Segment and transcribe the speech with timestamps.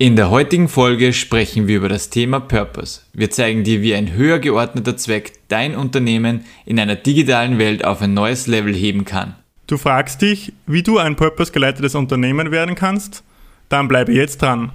[0.00, 3.00] In der heutigen Folge sprechen wir über das Thema Purpose.
[3.12, 8.00] Wir zeigen dir, wie ein höher geordneter Zweck dein Unternehmen in einer digitalen Welt auf
[8.00, 9.34] ein neues Level heben kann.
[9.66, 13.24] Du fragst dich, wie du ein Purpose-geleitetes Unternehmen werden kannst?
[13.68, 14.70] Dann bleibe jetzt dran.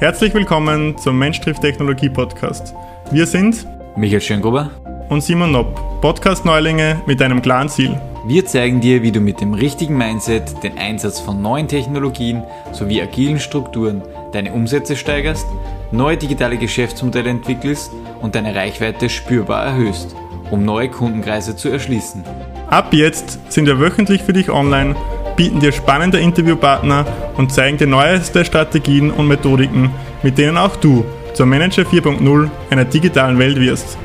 [0.00, 2.74] Herzlich willkommen zum Mensch trifft Technologie Podcast.
[3.12, 3.64] Wir sind
[3.96, 4.72] Michael Schöngruber
[5.08, 8.00] und Simon Nopp, Podcast-Neulinge mit einem klaren Ziel.
[8.26, 13.00] Wir zeigen dir, wie du mit dem richtigen Mindset den Einsatz von neuen Technologien sowie
[13.00, 15.46] agilen Strukturen deine Umsätze steigerst,
[15.92, 20.16] neue digitale Geschäftsmodelle entwickelst und deine Reichweite spürbar erhöhst,
[20.50, 22.24] um neue Kundenkreise zu erschließen.
[22.68, 24.96] Ab jetzt sind wir wöchentlich für dich online,
[25.36, 29.90] bieten dir spannende Interviewpartner und zeigen dir neueste Strategien und Methodiken,
[30.22, 31.04] mit denen auch du
[31.34, 33.98] zur Manager 4.0 einer digitalen Welt wirst.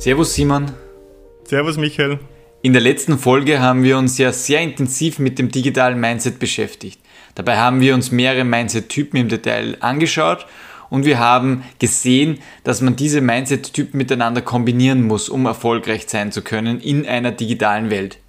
[0.00, 0.72] Servus Simon.
[1.44, 2.20] Servus Michael.
[2.62, 6.98] In der letzten Folge haben wir uns ja sehr intensiv mit dem digitalen Mindset beschäftigt.
[7.34, 10.46] Dabei haben wir uns mehrere Mindset-Typen im Detail angeschaut
[10.88, 16.40] und wir haben gesehen, dass man diese Mindset-Typen miteinander kombinieren muss, um erfolgreich sein zu
[16.40, 18.20] können in einer digitalen Welt.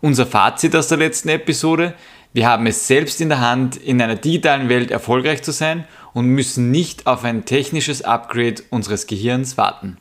[0.00, 1.94] Unser Fazit aus der letzten Episode,
[2.32, 6.26] wir haben es selbst in der Hand, in einer digitalen Welt erfolgreich zu sein und
[6.26, 9.96] müssen nicht auf ein technisches Upgrade unseres Gehirns warten.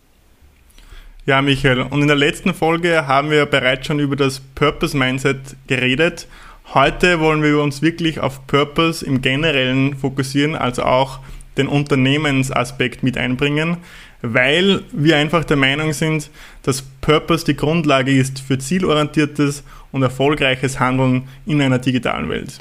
[1.25, 5.38] Ja, Michael, und in der letzten Folge haben wir bereits schon über das Purpose Mindset
[5.67, 6.28] geredet.
[6.73, 11.20] Heute wollen wir uns wirklich auf Purpose im Generellen fokussieren, also auch
[11.58, 13.78] den Unternehmensaspekt mit einbringen,
[14.22, 16.30] weil wir einfach der Meinung sind,
[16.64, 22.59] dass Purpose die Grundlage ist für zielorientiertes und erfolgreiches Handeln in einer digitalen Welt.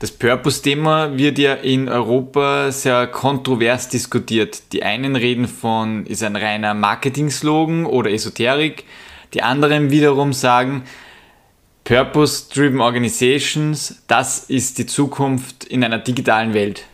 [0.00, 4.72] Das Purpose-Thema wird ja in Europa sehr kontrovers diskutiert.
[4.72, 8.84] Die einen reden von, ist ein reiner Marketing-Slogan oder Esoterik.
[9.34, 10.84] Die anderen wiederum sagen,
[11.82, 16.84] Purpose-Driven Organizations, das ist die Zukunft in einer digitalen Welt.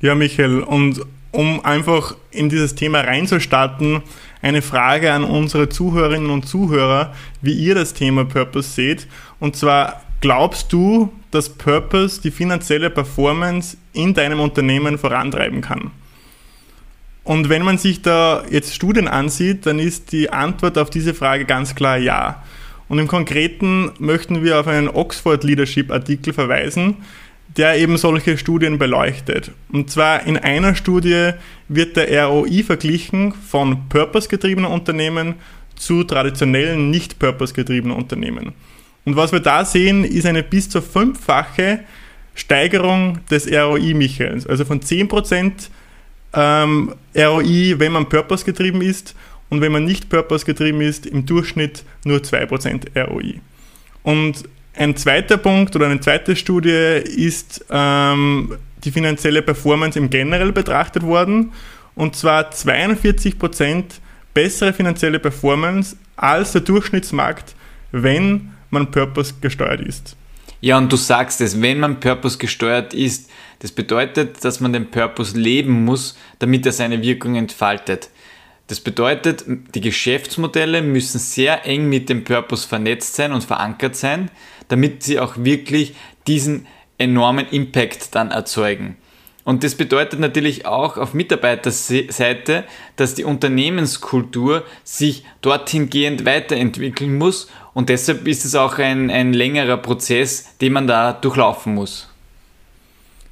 [0.00, 4.02] Ja, Michael, und um einfach in dieses Thema reinzustarten,
[4.42, 9.06] eine Frage an unsere Zuhörerinnen und Zuhörer, wie ihr das Thema Purpose seht.
[9.38, 15.90] Und zwar, glaubst du, dass Purpose die finanzielle Performance in deinem Unternehmen vorantreiben kann?
[17.24, 21.44] Und wenn man sich da jetzt Studien ansieht, dann ist die Antwort auf diese Frage
[21.44, 22.42] ganz klar ja.
[22.88, 26.96] Und im Konkreten möchten wir auf einen Oxford Leadership Artikel verweisen,
[27.56, 29.50] der eben solche Studien beleuchtet.
[29.70, 31.32] Und zwar in einer Studie
[31.68, 35.34] wird der ROI verglichen von purpose-getriebenen Unternehmen
[35.76, 38.52] zu traditionellen nicht purpose-getriebenen Unternehmen.
[39.08, 41.80] Und was wir da sehen, ist eine bis zu fünffache
[42.34, 44.46] Steigerung des ROI Michaels.
[44.46, 45.70] Also von 10%
[46.34, 49.14] ähm, ROI, wenn man Purpose getrieben ist
[49.48, 53.40] und wenn man nicht Purpose getrieben ist, im Durchschnitt nur 2% ROI.
[54.02, 54.44] Und
[54.76, 61.02] ein zweiter Punkt oder eine zweite Studie ist ähm, die finanzielle Performance im Generell betrachtet
[61.02, 61.54] worden.
[61.94, 63.84] Und zwar 42%
[64.34, 67.54] bessere finanzielle Performance als der Durchschnittsmarkt,
[67.90, 70.16] wenn man Purpose gesteuert ist.
[70.60, 73.30] Ja, und du sagst es, wenn man Purpose gesteuert ist,
[73.60, 78.10] das bedeutet, dass man den Purpose leben muss, damit er seine Wirkung entfaltet.
[78.66, 84.30] Das bedeutet, die Geschäftsmodelle müssen sehr eng mit dem Purpose vernetzt sein und verankert sein,
[84.68, 85.94] damit sie auch wirklich
[86.26, 86.66] diesen
[86.98, 88.96] enormen Impact dann erzeugen.
[89.48, 92.64] Und das bedeutet natürlich auch auf Mitarbeiterseite,
[92.96, 99.32] dass die Unternehmenskultur sich dorthin gehend weiterentwickeln muss und deshalb ist es auch ein, ein
[99.32, 102.10] längerer Prozess, den man da durchlaufen muss.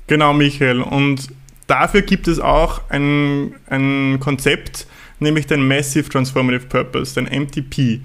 [0.06, 0.80] Genau, Michael.
[0.80, 1.28] Und
[1.66, 4.86] dafür gibt es auch ein, ein Konzept,
[5.20, 8.00] nämlich den Massive Transformative Purpose, den MTP.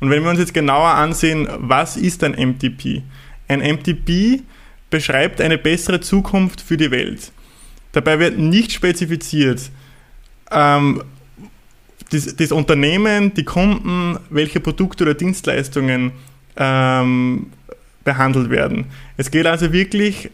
[0.00, 3.02] Und wenn wir uns jetzt genauer ansehen, was ist ein MTP?
[3.48, 4.44] Ein MTP
[4.88, 7.32] beschreibt eine bessere Zukunft für die Welt.
[7.92, 9.70] Dabei wird nicht spezifiziert,
[10.50, 11.02] ähm,
[12.10, 16.12] das, das, Unternehmen, die Kunden, welche Produkte oder Dienstleistungen
[16.56, 17.52] ähm,
[18.04, 18.86] behandelt werden.
[19.16, 20.30] Es geht also wirklich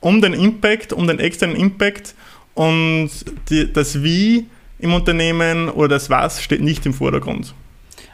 [0.00, 2.14] um den Impact, um den externen Impact
[2.52, 3.10] und
[3.48, 4.46] die, das Wie
[4.78, 7.54] im Unternehmen oder das Was steht nicht im Vordergrund.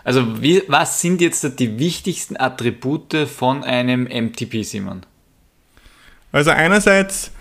[0.04, 5.02] Also wie, was sind jetzt die wichtigsten Attribute von einem MTP, Simon?
[6.32, 7.32] Also einerseits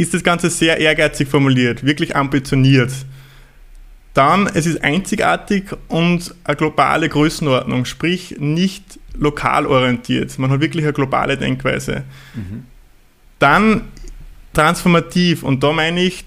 [0.00, 2.90] ist das Ganze sehr ehrgeizig formuliert, wirklich ambitioniert.
[4.14, 10.36] Dann, es ist einzigartig und eine globale Größenordnung, sprich nicht lokal orientiert.
[10.38, 12.04] Man hat wirklich eine globale Denkweise.
[12.34, 12.64] Mhm.
[13.38, 13.82] Dann
[14.52, 16.24] transformativ und da meine ich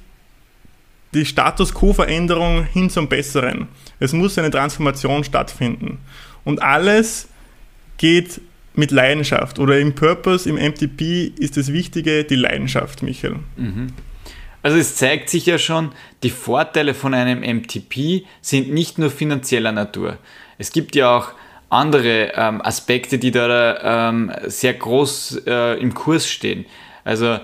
[1.13, 3.67] die Status Quo-Veränderung hin zum Besseren.
[3.99, 5.99] Es muss eine Transformation stattfinden.
[6.43, 7.27] Und alles
[7.97, 8.39] geht
[8.75, 13.37] mit Leidenschaft oder im Purpose, im MTP ist das Wichtige die Leidenschaft, Michael.
[13.55, 13.87] Mhm.
[14.61, 15.91] Also es zeigt sich ja schon,
[16.23, 20.17] die Vorteile von einem MTP sind nicht nur finanzieller Natur.
[20.57, 21.33] Es gibt ja auch
[21.69, 26.65] andere ähm, Aspekte, die da ähm, sehr groß äh, im Kurs stehen.
[27.03, 27.39] Also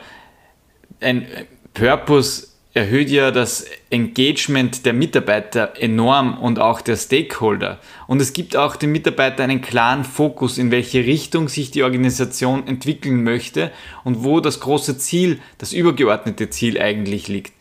[1.02, 1.28] ein
[1.74, 2.49] Purpose
[2.80, 7.78] erhöht ja das Engagement der Mitarbeiter enorm und auch der Stakeholder.
[8.08, 12.66] Und es gibt auch den Mitarbeitern einen klaren Fokus, in welche Richtung sich die Organisation
[12.68, 13.72] entwickeln möchte
[14.06, 17.52] und wo das große Ziel, das übergeordnete Ziel eigentlich liegt.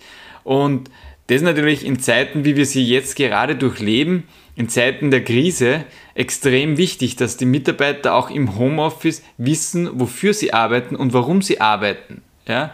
[0.44, 0.88] Und
[1.26, 4.22] das ist natürlich in Zeiten, wie wir sie jetzt gerade durchleben,
[4.54, 5.84] in Zeiten der Krise,
[6.14, 11.60] extrem wichtig, dass die Mitarbeiter auch im Homeoffice wissen, wofür sie arbeiten und warum sie
[11.60, 12.22] arbeiten.
[12.46, 12.72] Ja?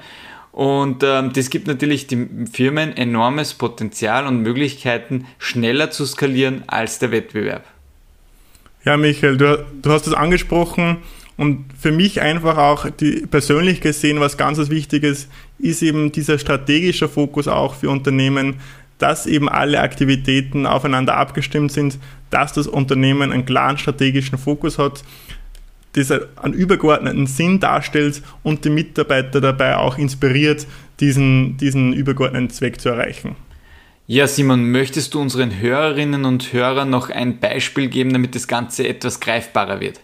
[0.55, 7.01] Und ähm, das gibt natürlich den Firmen enormes Potenzial und Möglichkeiten, schneller zu skalieren als
[7.01, 7.65] der Wettbewerb.
[8.85, 10.99] Ja, Michael, du, du hast es angesprochen
[11.37, 15.27] und für mich einfach auch die, persönlich gesehen, was ganz was Wichtiges
[15.59, 18.61] ist eben dieser strategische Fokus auch für Unternehmen,
[18.99, 21.99] dass eben alle Aktivitäten aufeinander abgestimmt sind,
[22.31, 25.03] dass das Unternehmen einen klaren strategischen Fokus hat
[25.95, 30.67] das einen übergeordneten Sinn darstellt und die Mitarbeiter dabei auch inspiriert,
[31.01, 33.37] diesen, diesen übergeordneten Zweck zu erreichen.
[34.07, 38.87] Ja, Simon, möchtest du unseren Hörerinnen und Hörern noch ein Beispiel geben, damit das Ganze
[38.87, 40.01] etwas greifbarer wird?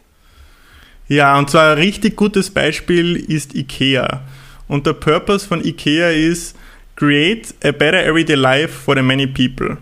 [1.07, 4.23] Ja, und zwar ein richtig gutes Beispiel ist IKEA.
[4.69, 6.57] Und der Purpose von IKEA ist
[6.97, 9.77] Create a better everyday life for the many people.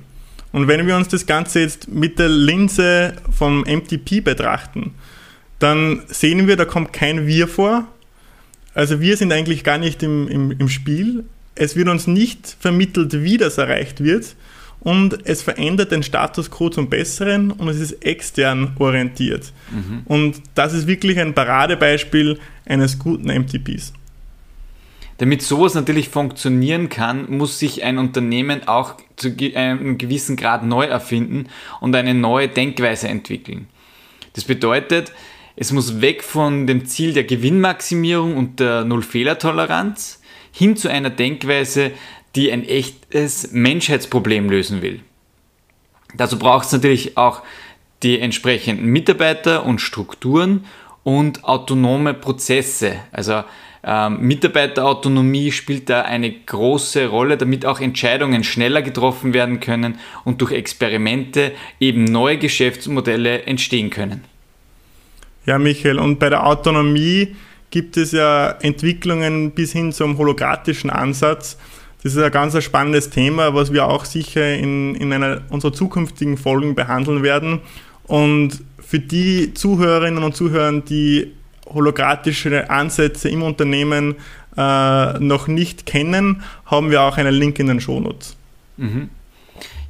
[0.53, 4.95] Und wenn wir uns das Ganze jetzt mit der Linse vom MTP betrachten,
[5.59, 7.87] dann sehen wir, da kommt kein Wir vor.
[8.75, 11.25] Also wir sind eigentlich gar nicht im, im, im Spiel.
[11.55, 14.37] Es wird uns nicht vermittelt, wie das erreicht wird.
[14.81, 19.53] Und es verändert den Status quo zum Besseren und es ist extern orientiert.
[19.73, 20.03] Mhm.
[20.05, 23.93] Und das ist wirklich ein Paradebeispiel eines guten MTPs.
[25.17, 30.85] Damit sowas natürlich funktionieren kann, muss sich ein Unternehmen auch zu einem gewissen Grad neu
[30.85, 31.49] erfinden
[31.81, 33.67] und eine neue Denkweise entwickeln.
[34.35, 35.13] Das bedeutet,
[35.61, 40.23] es muss weg von dem Ziel der Gewinnmaximierung und der Null-Fehler-Toleranz
[40.53, 41.91] hin zu einer Denkweise,
[42.37, 45.01] die ein echtes Menschheitsproblem lösen will.
[46.15, 47.43] Dazu braucht es natürlich auch
[48.05, 50.65] die entsprechenden Mitarbeiter und Strukturen
[51.03, 52.95] und autonome Prozesse.
[53.11, 53.43] Also
[53.83, 60.41] ähm, Mitarbeiterautonomie spielt da eine große Rolle, damit auch Entscheidungen schneller getroffen werden können und
[60.41, 61.51] durch Experimente
[61.81, 64.23] eben neue Geschäftsmodelle entstehen können.
[65.49, 67.35] Ja, Michael, und bei der Autonomie
[67.71, 71.57] gibt es ja Entwicklungen bis hin zum holographischen Ansatz.
[72.03, 76.37] Das ist ein ganz spannendes Thema, was wir auch sicher in, in einer unserer zukünftigen
[76.37, 77.61] Folgen behandeln werden.
[78.07, 81.33] Und für die Zuhörerinnen und Zuhörer, die
[81.65, 84.17] holographische Ansätze im Unternehmen
[84.55, 88.37] äh, noch nicht kennen, haben wir auch einen Link in den Shownotes.
[88.77, 89.09] Mhm.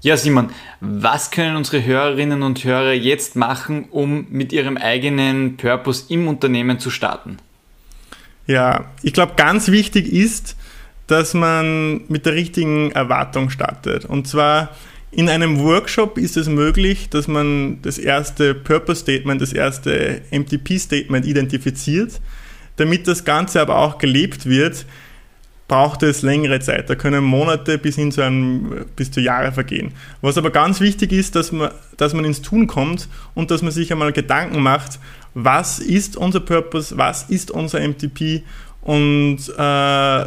[0.08, 0.48] Ja, Simon,
[0.80, 6.78] was können unsere Hörerinnen und Hörer jetzt machen, um mit ihrem eigenen Purpose im Unternehmen
[6.78, 7.36] zu starten?
[8.46, 10.56] Ja, ich glaube, ganz wichtig ist,
[11.08, 14.06] dass man mit der richtigen Erwartung startet.
[14.06, 14.70] Und zwar
[15.10, 20.78] in einem Workshop ist es möglich, dass man das erste Purpose Statement, das erste MTP
[20.78, 22.18] Statement identifiziert.
[22.76, 24.86] Damit das Ganze aber auch gelebt wird,
[25.68, 26.88] braucht es längere Zeit.
[26.88, 29.92] Da können Monate bis hin zu einem, bis zu Jahre vergehen.
[30.22, 33.70] Was aber ganz wichtig ist, dass man, dass man ins Tun kommt und dass man
[33.70, 34.98] sich einmal Gedanken macht,
[35.34, 38.42] was ist unser Purpose, was ist unser MTP
[38.80, 40.24] und äh,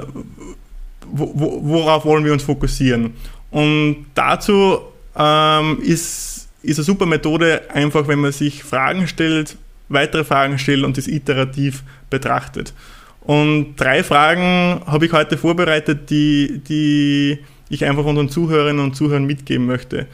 [1.11, 3.15] worauf wollen wir uns fokussieren.
[3.49, 4.79] Und dazu
[5.15, 9.57] ähm, ist, ist eine super Methode einfach, wenn man sich Fragen stellt,
[9.89, 12.73] weitere Fragen stellt und das iterativ betrachtet.
[13.21, 19.25] Und drei Fragen habe ich heute vorbereitet, die, die ich einfach unseren Zuhörerinnen und Zuhörern
[19.25, 20.07] mitgeben möchte.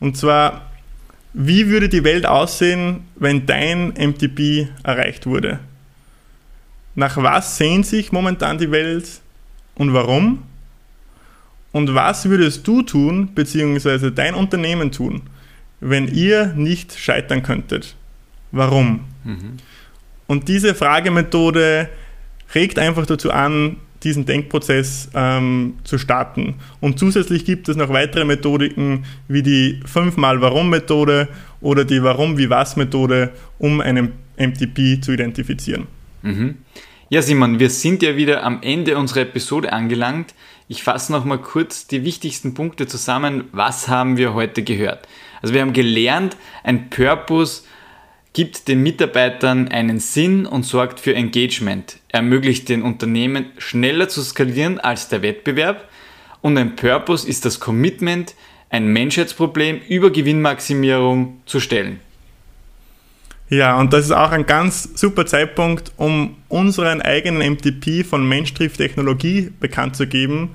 [0.00, 0.70] Und zwar,
[1.34, 5.60] wie würde die Welt aussehen, wenn dein MTP erreicht wurde?
[6.94, 9.20] Nach was sehnt sich momentan die Welt
[9.74, 10.42] und warum?
[11.72, 15.22] Und was würdest du tun, beziehungsweise dein Unternehmen tun,
[15.80, 17.96] wenn ihr nicht scheitern könntet?
[18.52, 19.00] Warum?
[19.24, 19.56] Mhm.
[20.28, 21.88] Und diese Fragemethode
[22.54, 26.56] regt einfach dazu an, diesen Denkprozess ähm, zu starten.
[26.80, 31.28] Und zusätzlich gibt es noch weitere Methodiken wie die 5x-Warum-Methode
[31.60, 35.86] oder die Warum-wie-was-Methode, um einen MTP zu identifizieren.
[36.22, 36.56] Mhm.
[37.08, 40.34] Ja, Simon, wir sind ja wieder am Ende unserer Episode angelangt.
[40.68, 43.44] Ich fasse nochmal kurz die wichtigsten Punkte zusammen.
[43.52, 45.06] Was haben wir heute gehört?
[45.42, 47.64] Also wir haben gelernt, ein Purpose
[48.34, 54.78] gibt den Mitarbeitern einen Sinn und sorgt für Engagement, ermöglicht den Unternehmen schneller zu skalieren
[54.78, 55.88] als der Wettbewerb
[56.42, 58.34] und ein Purpose ist das Commitment,
[58.68, 62.00] ein Menschheitsproblem über Gewinnmaximierung zu stellen.
[63.48, 68.52] Ja, und das ist auch ein ganz super Zeitpunkt, um unseren eigenen MTP von Mensch
[68.52, 70.50] trifft Technologie bekannt zu geben.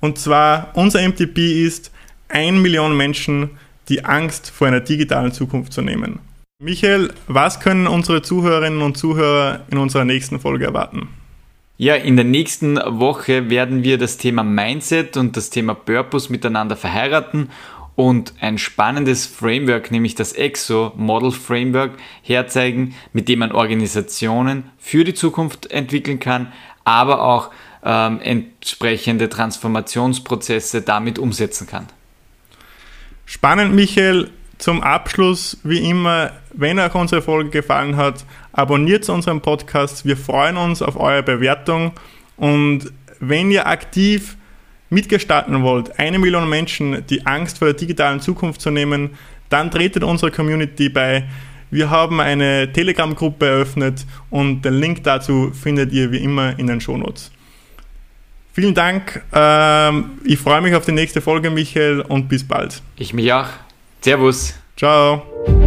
[0.00, 1.90] Und zwar, unser MTP ist
[2.28, 3.50] 1 Million Menschen,
[3.88, 6.20] die Angst vor einer digitalen Zukunft zu nehmen.
[6.62, 11.08] Michael, was können unsere Zuhörerinnen und Zuhörer in unserer nächsten Folge erwarten?
[11.78, 16.76] Ja, in der nächsten Woche werden wir das Thema Mindset und das Thema Purpose miteinander
[16.76, 17.48] verheiraten
[17.96, 25.04] und ein spannendes Framework, nämlich das EXO Model Framework, herzeigen, mit dem man Organisationen für
[25.04, 26.52] die Zukunft entwickeln kann,
[26.84, 27.52] aber auch
[27.82, 31.86] ähm, entsprechende Transformationsprozesse damit umsetzen kann.
[33.24, 34.28] Spannend, Michael.
[34.60, 40.04] Zum Abschluss, wie immer, wenn euch unsere Folge gefallen hat, abonniert unseren Podcast.
[40.04, 41.92] Wir freuen uns auf eure Bewertung.
[42.36, 44.36] Und wenn ihr aktiv
[44.90, 49.16] mitgestalten wollt, eine Million Menschen die Angst vor der digitalen Zukunft zu nehmen,
[49.48, 51.24] dann tretet unserer Community bei.
[51.70, 56.82] Wir haben eine Telegram-Gruppe eröffnet und den Link dazu findet ihr wie immer in den
[56.82, 57.30] Shownotes.
[58.52, 59.22] Vielen Dank.
[59.32, 62.82] Ähm, ich freue mich auf die nächste Folge, Michael, und bis bald.
[62.96, 63.48] Ich mich auch.
[64.00, 64.54] Servus.
[64.76, 65.59] Ciao.